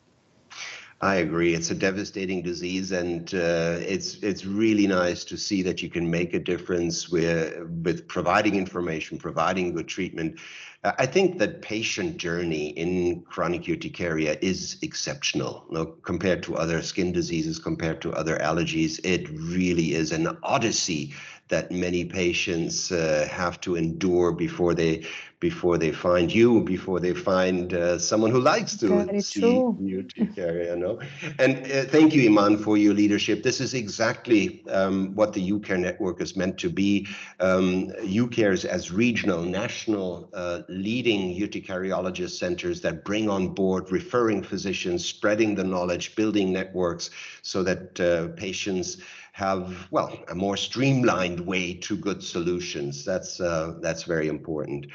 I 1.04 1.16
agree. 1.16 1.56
It's 1.56 1.72
a 1.72 1.76
devastating 1.76 2.44
disease, 2.44 2.92
and 2.92 3.34
uh, 3.34 3.78
it's 3.80 4.18
it's 4.22 4.46
really 4.46 4.86
nice 4.86 5.24
to 5.26 5.36
see 5.36 5.64
that 5.64 5.82
you 5.82 5.90
can 5.90 6.10
make 6.12 6.36
a 6.36 6.40
difference 6.40 7.10
with 7.10 7.60
with 7.84 8.08
providing 8.08 8.54
information, 8.54 9.18
providing 9.18 9.74
good 9.74 9.88
treatment. 9.88 10.40
I 10.84 11.08
think 11.08 11.40
that 11.40 11.62
patient 11.62 12.18
journey 12.18 12.70
in 12.70 13.22
chronic 13.22 13.68
urticaria 13.68 14.38
is 14.42 14.78
exceptional 14.82 15.66
you 15.70 15.78
know, 15.78 15.86
compared 16.04 16.42
to 16.44 16.56
other 16.56 16.82
skin 16.82 17.12
diseases, 17.12 17.60
compared 17.60 18.02
to 18.02 18.12
other 18.14 18.38
allergies. 18.38 19.00
It 19.04 19.28
really 19.30 19.94
is 19.94 20.12
an 20.12 20.38
odyssey 20.44 21.14
that 21.50 21.72
many 21.72 22.06
patients 22.06 22.92
uh, 22.92 23.28
have 23.30 23.60
to 23.62 23.76
endure 23.76 24.32
before 24.32 24.74
they 24.74 25.06
before 25.42 25.80
they 25.80 25.92
find 25.92 26.34
you, 26.34 26.62
before 26.62 27.00
they 27.00 27.16
find 27.16 27.74
uh, 27.74 27.98
someone 27.98 28.30
who 28.30 28.40
likes 28.40 28.78
to 28.78 28.88
Very 28.88 29.22
see 29.22 29.42
true. 29.42 29.76
urticaria. 29.82 30.76
No, 30.76 31.00
and 31.40 31.58
uh, 31.66 31.84
thank 31.86 32.14
you, 32.14 32.30
Iman, 32.30 32.60
for 32.60 32.78
your 32.78 32.94
leadership. 32.94 33.42
This 33.42 33.60
is 33.60 33.74
exactly 33.74 34.64
um, 34.70 35.16
what 35.16 35.34
the 35.34 35.52
UCare 35.52 35.80
network 35.80 36.22
is 36.22 36.38
meant 36.38 36.60
to 36.60 36.70
be. 36.70 37.08
Um, 37.40 37.88
UCares 38.04 38.66
as 38.66 38.92
regional, 38.92 39.42
national, 39.42 40.30
uh, 40.34 40.62
leading 40.70 41.36
urticariologist 41.40 42.38
centers 42.38 42.80
that 42.82 43.04
bring 43.04 43.28
on 43.28 43.48
board 43.50 43.92
referring 43.92 44.44
physicians, 44.44 45.04
spreading 45.04 45.56
the 45.56 45.64
knowledge, 45.64 46.16
building 46.16 46.54
networks, 46.54 47.10
so 47.42 47.64
that 47.64 48.00
uh, 48.00 48.28
patients 48.38 48.98
have 49.32 49.88
well 49.92 50.18
a 50.30 50.36
more 50.36 50.58
streamlined 50.58 51.40
way 51.40 51.74
to 51.74 51.96
good 51.96 52.24
solutions. 52.24 53.06
That's 53.06 53.40
uh, 53.40 53.76
that's 53.82 54.04
very 54.04 54.28
important. 54.28 54.88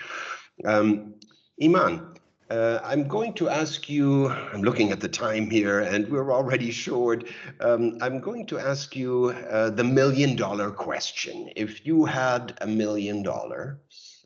Um, 0.65 1.15
Iman, 1.63 2.17
uh, 2.51 2.79
I'm 2.85 3.09
going 3.09 3.33
to 3.35 3.49
ask 3.49 3.89
you. 3.89 4.29
I'm 4.29 4.63
looking 4.63 4.93
at 4.93 5.01
the 5.01 5.09
time 5.09 5.51
here, 5.51 5.81
and 5.81 6.09
we're 6.09 6.33
already 6.33 6.71
short. 6.71 7.25
Um, 7.61 7.99
I'm 8.01 8.21
going 8.21 8.47
to 8.47 8.59
ask 8.59 8.95
you 8.95 9.35
uh, 9.51 9.71
the 9.71 9.85
million 9.85 10.37
dollar 10.37 10.71
question. 10.71 11.51
If 11.57 11.87
you 11.87 12.05
had 12.05 12.57
a 12.61 12.67
million 12.67 13.23
dollars, 13.23 13.79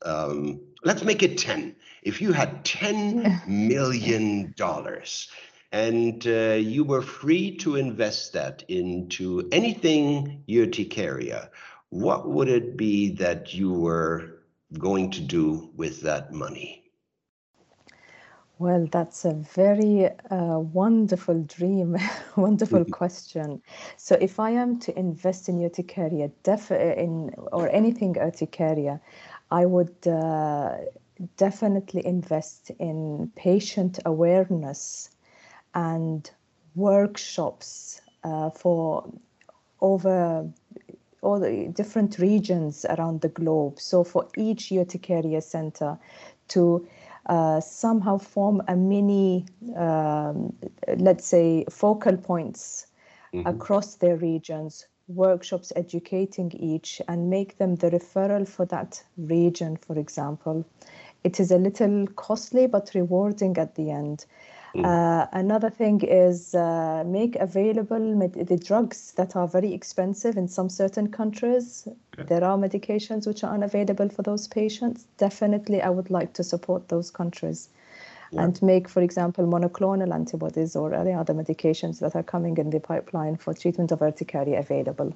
um, 0.02 0.60
let's 0.84 1.02
make 1.02 1.22
it 1.22 1.38
ten. 1.38 1.76
If 2.02 2.20
you 2.20 2.32
had 2.32 2.64
ten 2.64 3.40
million 3.46 4.54
dollars 4.56 5.30
and 5.72 6.26
uh, 6.26 6.54
you 6.54 6.84
were 6.84 7.02
free 7.02 7.56
to 7.58 7.76
invest 7.76 8.32
that 8.32 8.62
into 8.68 9.48
anything 9.52 10.44
urticaria, 10.48 11.50
what 11.90 12.28
would 12.28 12.48
it 12.48 12.76
be 12.76 13.10
that 13.16 13.54
you 13.54 13.72
were 13.72 14.42
going 14.78 15.10
to 15.10 15.20
do 15.20 15.70
with 15.76 16.02
that 16.02 16.32
money? 16.32 16.84
Well, 18.58 18.86
that's 18.90 19.24
a 19.24 19.32
very 19.32 20.06
uh, 20.06 20.58
wonderful 20.58 21.42
dream, 21.42 21.96
wonderful 22.36 22.84
question. 22.86 23.62
So, 23.96 24.16
if 24.20 24.38
I 24.38 24.50
am 24.50 24.78
to 24.80 24.98
invest 24.98 25.48
in 25.48 25.60
urticaria, 25.62 26.30
def- 26.42 26.70
in 26.70 27.34
or 27.52 27.68
anything 27.70 28.16
urticaria, 28.18 29.00
I 29.50 29.66
would 29.66 30.06
uh, 30.06 30.76
definitely 31.36 32.04
invest 32.06 32.70
in 32.78 33.32
patient 33.34 33.98
awareness 34.04 35.10
and 35.74 36.30
workshops 36.74 38.00
uh, 38.24 38.50
for 38.50 39.10
over 39.80 40.48
all 41.22 41.38
the 41.38 41.70
different 41.74 42.18
regions 42.18 42.86
around 42.88 43.20
the 43.20 43.28
globe. 43.28 43.78
So 43.78 44.04
for 44.04 44.28
each 44.36 44.70
urticaria 44.70 45.42
center 45.42 45.98
to 46.48 46.86
uh, 47.26 47.60
somehow 47.60 48.18
form 48.18 48.62
a 48.68 48.76
mini, 48.76 49.46
um, 49.76 50.52
let's 50.96 51.26
say, 51.26 51.64
focal 51.70 52.16
points 52.16 52.86
mm-hmm. 53.32 53.46
across 53.46 53.96
their 53.96 54.16
regions, 54.16 54.86
workshops 55.08 55.72
educating 55.76 56.50
each 56.52 57.02
and 57.08 57.28
make 57.28 57.58
them 57.58 57.76
the 57.76 57.90
referral 57.90 58.48
for 58.48 58.64
that 58.66 59.02
region, 59.16 59.76
for 59.76 59.98
example. 59.98 60.64
It 61.22 61.38
is 61.38 61.50
a 61.50 61.58
little 61.58 62.06
costly 62.16 62.66
but 62.66 62.92
rewarding 62.94 63.58
at 63.58 63.74
the 63.74 63.90
end. 63.90 64.24
Mm. 64.74 64.84
Uh, 64.84 65.26
another 65.32 65.68
thing 65.68 66.00
is 66.02 66.54
uh, 66.54 67.02
make 67.06 67.34
available 67.36 68.14
med- 68.14 68.46
the 68.46 68.56
drugs 68.56 69.12
that 69.12 69.34
are 69.34 69.48
very 69.48 69.72
expensive 69.72 70.36
in 70.36 70.46
some 70.46 70.68
certain 70.68 71.10
countries. 71.10 71.88
Okay. 72.14 72.28
There 72.28 72.44
are 72.44 72.56
medications 72.56 73.26
which 73.26 73.42
are 73.42 73.52
unavailable 73.52 74.08
for 74.08 74.22
those 74.22 74.46
patients. 74.46 75.06
Definitely, 75.18 75.82
I 75.82 75.90
would 75.90 76.10
like 76.10 76.34
to 76.34 76.44
support 76.44 76.88
those 76.88 77.10
countries 77.10 77.68
yeah. 78.30 78.44
and 78.44 78.62
make, 78.62 78.88
for 78.88 79.02
example, 79.02 79.46
monoclonal 79.46 80.14
antibodies 80.14 80.76
or 80.76 80.94
any 80.94 81.12
other 81.12 81.34
medications 81.34 81.98
that 82.00 82.14
are 82.14 82.22
coming 82.22 82.56
in 82.58 82.70
the 82.70 82.80
pipeline 82.80 83.36
for 83.36 83.54
treatment 83.54 83.90
of 83.92 84.00
urticaria 84.02 84.58
available. 84.60 85.14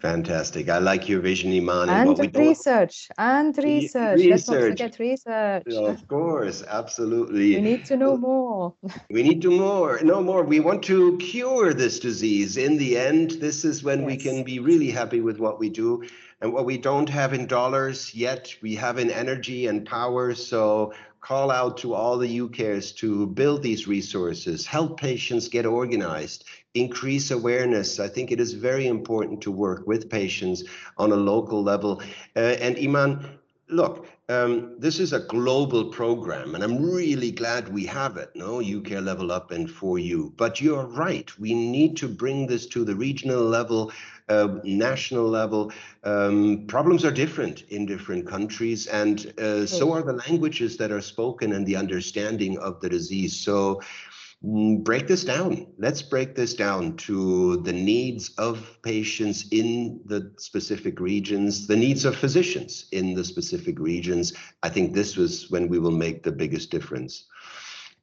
Fantastic. 0.00 0.68
I 0.68 0.78
like 0.78 1.08
your 1.08 1.20
vision, 1.20 1.52
Iman. 1.52 1.88
And, 1.88 2.18
and 2.18 2.36
research. 2.36 3.08
And 3.16 3.56
research. 3.56 4.18
research. 4.18 4.30
Let's 4.30 4.48
not 4.48 4.60
forget 4.60 4.98
research. 4.98 5.66
Of 5.72 6.06
course, 6.08 6.62
absolutely. 6.68 7.56
We 7.56 7.62
need 7.62 7.86
to 7.86 7.96
know 7.96 8.16
more. 8.16 8.74
we 9.10 9.22
need 9.22 9.40
to 9.42 9.50
more, 9.50 9.98
know 10.02 10.22
more. 10.22 10.42
We 10.42 10.60
want 10.60 10.82
to 10.84 11.16
cure 11.18 11.72
this 11.72 11.98
disease. 11.98 12.58
In 12.58 12.76
the 12.76 12.98
end, 12.98 13.32
this 13.32 13.64
is 13.64 13.82
when 13.82 14.00
yes. 14.00 14.06
we 14.06 14.16
can 14.18 14.44
be 14.44 14.58
really 14.58 14.90
happy 14.90 15.20
with 15.22 15.38
what 15.38 15.58
we 15.58 15.70
do. 15.70 16.04
And 16.42 16.52
what 16.52 16.66
we 16.66 16.76
don't 16.76 17.08
have 17.08 17.32
in 17.32 17.46
dollars 17.46 18.14
yet, 18.14 18.54
we 18.60 18.74
have 18.74 18.98
in 18.98 19.10
energy 19.10 19.68
and 19.68 19.86
power. 19.86 20.34
So 20.34 20.92
call 21.26 21.50
out 21.50 21.78
to 21.78 21.94
all 21.94 22.18
the 22.18 22.38
UCares 22.38 22.94
to 22.96 23.26
build 23.26 23.62
these 23.62 23.88
resources, 23.88 24.64
help 24.64 25.00
patients 25.00 25.48
get 25.48 25.66
organized, 25.66 26.44
increase 26.76 27.30
awareness. 27.30 27.98
I 27.98 28.08
think 28.08 28.30
it 28.30 28.40
is 28.40 28.52
very 28.52 28.86
important 28.86 29.40
to 29.42 29.50
work 29.50 29.86
with 29.86 30.10
patients 30.10 30.64
on 30.98 31.12
a 31.12 31.16
local 31.16 31.62
level. 31.62 32.02
Uh, 32.36 32.56
and 32.60 32.76
Iman, 32.78 33.38
look, 33.68 34.06
um, 34.28 34.74
this 34.78 34.98
is 34.98 35.12
a 35.12 35.20
global 35.20 35.84
program, 35.84 36.56
and 36.56 36.64
I'm 36.64 36.84
really 36.84 37.30
glad 37.30 37.68
we 37.68 37.86
have 37.86 38.16
it. 38.16 38.30
No, 38.34 38.58
UCare 38.58 39.04
Level 39.04 39.30
Up 39.30 39.52
and 39.52 39.70
for 39.70 40.00
you. 40.00 40.32
But 40.36 40.60
you're 40.60 40.86
right. 40.86 41.30
We 41.38 41.54
need 41.54 41.96
to 41.98 42.08
bring 42.08 42.48
this 42.48 42.66
to 42.66 42.84
the 42.84 42.96
regional 42.96 43.42
level, 43.42 43.92
uh, 44.28 44.58
national 44.64 45.28
level. 45.28 45.72
Um, 46.02 46.64
problems 46.66 47.04
are 47.04 47.12
different 47.12 47.62
in 47.68 47.86
different 47.86 48.26
countries, 48.26 48.88
and 48.88 49.32
uh, 49.38 49.64
so 49.64 49.92
are 49.92 50.02
the 50.02 50.14
languages 50.28 50.76
that 50.78 50.90
are 50.90 51.00
spoken 51.02 51.52
and 51.52 51.64
the 51.64 51.76
understanding 51.76 52.58
of 52.58 52.80
the 52.80 52.88
disease. 52.88 53.36
So 53.36 53.80
break 54.42 55.06
this 55.06 55.24
down. 55.24 55.66
Let's 55.78 56.02
break 56.02 56.34
this 56.34 56.54
down 56.54 56.96
to 56.98 57.56
the 57.62 57.72
needs 57.72 58.30
of 58.36 58.78
patients 58.82 59.48
in 59.50 60.00
the 60.04 60.32
specific 60.38 61.00
regions, 61.00 61.66
the 61.66 61.76
needs 61.76 62.04
of 62.04 62.16
physicians 62.16 62.86
in 62.92 63.14
the 63.14 63.24
specific 63.24 63.78
regions. 63.78 64.34
I 64.62 64.68
think 64.68 64.92
this 64.92 65.16
was 65.16 65.50
when 65.50 65.68
we 65.68 65.78
will 65.78 65.90
make 65.90 66.22
the 66.22 66.32
biggest 66.32 66.70
difference. 66.70 67.26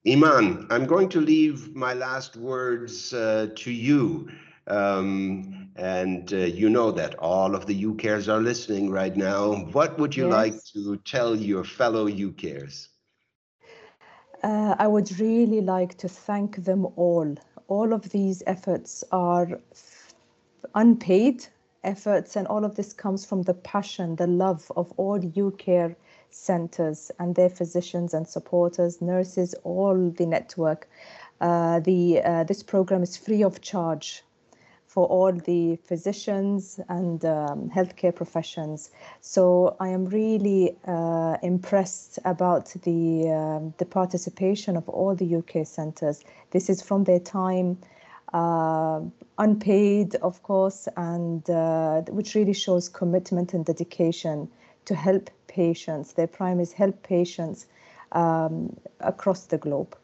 Iman, 0.06 0.68
I'm 0.70 0.86
going 0.86 1.08
to 1.10 1.22
leave 1.22 1.76
my 1.76 1.94
last 1.94 2.36
words 2.36 3.14
uh, 3.14 3.48
to 3.56 3.72
you. 3.72 4.30
Um, 4.68 5.70
and 5.76 6.32
uh, 6.34 6.38
you 6.38 6.70
know 6.70 6.92
that 6.92 7.16
all 7.16 7.56
of 7.56 7.66
the 7.66 7.84
UCares 7.84 8.32
are 8.32 8.40
listening 8.40 8.90
right 8.90 9.16
now. 9.16 9.54
What 9.72 10.00
would 10.00 10.16
you 10.16 10.26
yes. 10.26 10.32
like 10.32 10.64
to 10.74 10.98
tell 10.98 11.36
your 11.36 11.64
fellow 11.64 12.10
UCares? 12.10 12.88
Uh, 14.44 14.76
I 14.78 14.88
would 14.88 15.20
really 15.20 15.62
like 15.62 15.98
to 16.00 16.10
thank 16.10 16.58
them 16.66 16.86
all. 16.98 17.36
All 17.70 17.94
of 17.94 18.10
these 18.10 18.44
efforts 18.46 19.04
are 19.12 19.48
unpaid 20.76 21.46
efforts, 21.84 22.36
and 22.36 22.46
all 22.48 22.66
of 22.66 22.76
this 22.76 22.92
comes 22.92 23.26
from 23.26 23.44
the 23.44 23.54
passion, 23.54 24.18
the 24.18 24.28
love 24.28 24.70
of 24.76 24.92
all 24.98 25.20
UCare 25.20 25.96
centers 26.30 27.10
and 27.20 27.36
their 27.36 27.50
physicians 27.50 28.14
and 28.14 28.28
supporters, 28.28 29.02
nurses, 29.02 29.56
all 29.64 30.10
the 30.10 30.26
network. 30.26 30.90
Uh, 31.40 31.80
the 31.80 32.22
uh, 32.24 32.44
this 32.44 32.64
program 32.64 33.02
is 33.02 33.16
free 33.16 33.44
of 33.44 33.62
charge 33.62 34.24
for 34.94 35.08
all 35.08 35.32
the 35.32 35.76
physicians 35.78 36.80
and 36.88 37.26
um, 37.26 37.68
healthcare 37.76 38.14
professions. 38.14 38.92
So 39.22 39.76
I 39.80 39.88
am 39.90 40.06
really 40.06 40.78
uh, 40.86 41.38
impressed 41.42 42.20
about 42.26 42.66
the 42.84 43.32
um, 43.40 43.74
the 43.80 43.86
participation 43.86 44.78
of 44.78 44.88
all 44.88 45.16
the 45.16 45.26
UCare 45.26 45.66
centres. 45.66 46.24
This 46.52 46.70
is 46.70 46.84
from 46.84 47.06
their 47.06 47.20
time. 47.20 47.80
Uh, 48.34 49.02
unpaid, 49.40 50.16
of 50.16 50.42
course, 50.44 50.88
and 50.96 51.50
uh, 51.50 52.02
which 52.18 52.36
really 52.36 52.54
shows 52.54 52.88
commitment 52.88 53.54
and 53.56 53.66
dedication 53.66 54.48
to 54.86 54.94
help 54.94 55.32
patients. 55.48 56.14
Their 56.14 56.28
prime 56.28 56.60
is 56.60 56.72
help 56.72 57.02
patients 57.02 57.66
um, 58.12 58.76
across 59.00 59.46
the 59.46 59.58
globe. 59.58 59.98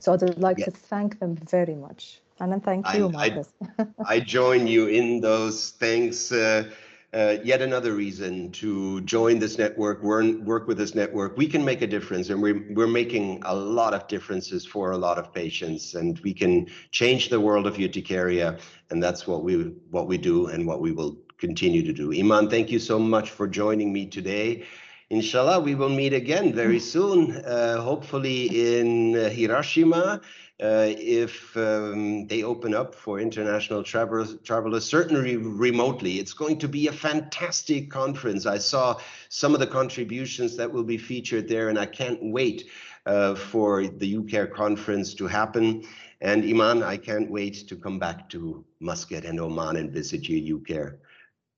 So 0.00 0.12
I'd 0.12 0.38
like 0.38 0.58
to 0.58 0.70
thank 0.70 1.20
them 1.20 1.36
very 1.36 1.74
much. 1.74 2.20
And 2.40 2.62
thank 2.64 2.92
you, 2.94 3.10
Marcus. 3.10 3.52
I, 3.78 3.86
I, 4.06 4.20
join 4.20 4.66
you 4.66 4.86
in 4.86 5.20
those 5.20 5.70
thanks. 5.72 6.32
Uh, 6.32 6.70
uh, 7.12 7.36
yet 7.42 7.60
another 7.60 7.92
reason 7.92 8.52
to 8.52 9.00
join 9.00 9.38
this 9.40 9.58
network, 9.58 10.00
work 10.02 10.68
with 10.68 10.78
this 10.78 10.94
network. 10.94 11.36
We 11.36 11.48
can 11.48 11.64
make 11.64 11.82
a 11.82 11.86
difference, 11.86 12.30
and 12.30 12.40
we're 12.40 12.64
we're 12.70 12.86
making 12.86 13.42
a 13.44 13.54
lot 13.54 13.94
of 13.94 14.06
differences 14.06 14.64
for 14.64 14.92
a 14.92 14.96
lot 14.96 15.18
of 15.18 15.34
patients, 15.34 15.94
and 15.94 16.20
we 16.20 16.32
can 16.32 16.68
change 16.92 17.28
the 17.28 17.40
world 17.40 17.66
of 17.66 17.76
urticaria, 17.78 18.58
and 18.90 19.02
that's 19.02 19.26
what 19.26 19.42
we 19.42 19.56
what 19.90 20.06
we 20.06 20.18
do 20.18 20.46
and 20.46 20.66
what 20.66 20.80
we 20.80 20.92
will 20.92 21.18
continue 21.36 21.82
to 21.82 21.92
do. 21.92 22.12
Iman, 22.12 22.48
thank 22.48 22.70
you 22.70 22.78
so 22.78 22.98
much 22.98 23.30
for 23.30 23.48
joining 23.48 23.92
me 23.92 24.06
today. 24.06 24.64
Inshallah, 25.10 25.58
we 25.58 25.74
will 25.74 25.88
meet 25.88 26.12
again 26.12 26.52
very 26.52 26.78
soon, 26.78 27.32
uh, 27.44 27.80
hopefully 27.80 28.78
in 28.78 29.16
uh, 29.16 29.28
Hiroshima 29.28 30.20
uh, 30.62 30.86
if 30.98 31.56
um, 31.56 32.26
they 32.26 32.42
open 32.42 32.74
up 32.74 32.94
for 32.94 33.18
international 33.18 33.82
travelers, 33.82 34.36
travelers, 34.44 34.84
certainly 34.84 35.36
remotely. 35.36 36.20
It's 36.20 36.34
going 36.34 36.58
to 36.58 36.68
be 36.68 36.86
a 36.86 36.92
fantastic 36.92 37.90
conference. 37.90 38.46
I 38.46 38.58
saw 38.58 38.98
some 39.30 39.54
of 39.54 39.60
the 39.60 39.66
contributions 39.66 40.56
that 40.56 40.70
will 40.70 40.84
be 40.84 40.98
featured 40.98 41.48
there, 41.48 41.70
and 41.70 41.78
I 41.78 41.86
can't 41.86 42.20
wait 42.22 42.68
uh, 43.06 43.34
for 43.34 43.86
the 43.86 44.14
UCARE 44.14 44.52
conference 44.52 45.14
to 45.14 45.26
happen. 45.26 45.84
And 46.20 46.44
Iman, 46.44 46.82
I 46.82 46.98
can't 46.98 47.30
wait 47.30 47.66
to 47.68 47.76
come 47.76 47.98
back 47.98 48.28
to 48.30 48.64
Muscat 48.80 49.24
and 49.24 49.40
Oman 49.40 49.76
and 49.76 49.90
visit 49.90 50.28
you, 50.28 50.58
UCARE. 50.58 50.98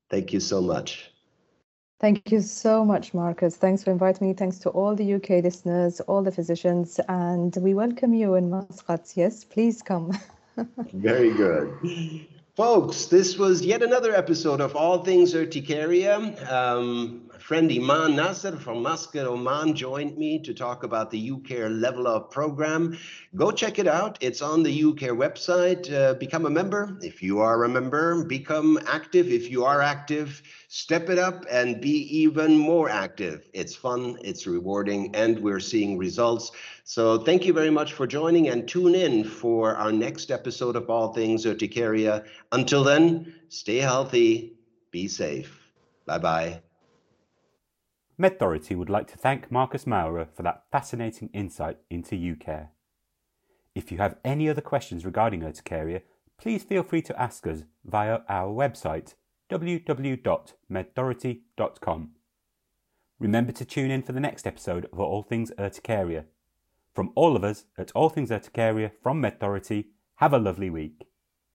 Thank 0.09 0.33
you 0.33 0.41
so 0.41 0.63
much. 0.63 1.12
Thank 2.03 2.33
you 2.33 2.41
so 2.41 2.85
much, 2.85 3.15
Marcus. 3.15 3.55
Thanks 3.55 3.85
for 3.85 3.93
inviting 3.93 4.27
me. 4.27 4.35
Thanks 4.35 4.59
to 4.59 4.71
all 4.71 4.97
the 4.97 5.09
UCare 5.09 5.41
listeners, 5.41 6.01
all 6.01 6.21
the 6.21 6.33
physicians, 6.33 6.99
and 7.09 7.57
we 7.61 7.75
welcome 7.75 8.13
you 8.13 8.35
in 8.35 8.51
Muscat. 8.51 9.13
Yes, 9.15 9.45
please 9.45 9.83
come. 9.83 10.11
Very 10.93 11.33
good. 11.33 12.27
Folks, 12.57 13.07
this 13.07 13.39
was 13.39 13.63
yet 13.65 13.85
another 13.85 14.13
episode 14.17 14.61
of 14.61 14.75
All 14.75 15.05
Things 15.05 15.33
Urticaria. 15.33 16.17
Um, 16.51 17.31
friend 17.53 17.71
Iman 17.71 18.17
Nasser 18.17 18.57
from 18.57 18.83
Muscat, 18.83 19.27
Oman 19.27 19.75
joined 19.75 20.17
me 20.17 20.39
to 20.39 20.55
talk 20.55 20.85
about 20.85 21.11
the 21.11 21.31
UCare 21.31 21.69
Level 21.83 22.09
Up 22.09 22.31
program. 22.31 22.97
Go 23.37 23.51
check 23.51 23.79
it 23.79 23.87
out. 23.87 24.17
It's 24.23 24.41
on 24.41 24.63
the 24.63 24.83
UCare 24.83 25.15
website. 25.15 25.93
Uh, 25.93 26.15
become 26.15 26.47
a 26.47 26.51
member. 26.51 26.97
If 27.03 27.23
you 27.23 27.41
are 27.41 27.65
a 27.65 27.69
member, 27.69 28.25
become 28.25 28.81
active. 28.87 29.27
If 29.29 29.51
you 29.51 29.67
are 29.67 29.83
active, 29.83 30.43
step 30.69 31.11
it 31.11 31.19
up 31.19 31.45
and 31.51 31.79
be 31.79 31.91
even 32.23 32.57
more 32.57 32.89
active. 32.89 33.51
It's 33.53 33.77
fun, 33.77 34.17
it's 34.25 34.47
rewarding, 34.47 35.15
and 35.15 35.39
we're 35.39 35.61
seeing 35.61 35.99
results. 35.99 36.53
So 36.85 37.19
thank 37.19 37.45
you 37.45 37.53
very 37.53 37.69
much 37.69 37.93
for 37.93 38.07
joining 38.07 38.49
and 38.49 38.67
tune 38.67 38.95
in 38.95 39.25
for 39.25 39.77
our 39.77 39.93
next 39.93 40.31
episode 40.31 40.75
of 40.75 40.89
All 40.89 41.13
Things 41.13 41.45
Urticaria. 41.45 42.25
Until 42.53 42.83
then, 42.83 43.35
stay 43.51 43.77
healthy, 43.77 44.55
be 44.91 45.07
safe. 45.07 45.71
Bye 46.07 46.17
bye. 46.17 46.72
MedThority 48.23 48.77
would 48.77 48.89
like 48.89 49.09
to 49.09 49.19
thank 49.19 49.51
Marcus 49.51 49.85
Maurer 49.85 50.29
for 50.33 50.45
that 50.45 50.63
fascinating 50.71 51.29
insight 51.35 51.79
into 51.91 52.15
UCare. 52.15 52.69
If 53.75 53.91
you 53.91 53.99
have 53.99 54.15
any 54.25 54.49
other 54.49 54.61
questions 54.61 55.05
regarding 55.05 55.43
urticaria, 55.43 56.03
please 56.39 56.63
feel 56.63 56.85
free 56.85 57.03
to 57.03 57.21
ask 57.21 57.45
us 57.49 57.65
via 57.85 58.21
our 58.29 58.55
website 58.55 59.15
www.medthority.com. 59.51 62.11
Remember 63.19 63.53
to 63.53 63.65
tune 63.65 63.91
in 63.91 64.03
for 64.03 64.13
the 64.13 64.21
next 64.21 64.47
episode 64.47 64.87
of 64.93 65.01
All 65.01 65.25
Things 65.25 65.51
Urticaria. 65.59 66.27
From 66.95 67.11
all 67.17 67.35
of 67.35 67.43
us 67.43 67.65
at 67.77 67.91
All 67.91 68.09
Things 68.09 68.31
Urticaria 68.31 68.93
from 69.03 69.21
MedThority, 69.21 69.87
have 70.19 70.33
a 70.33 70.39
lovely 70.39 70.71
week. 70.71 71.09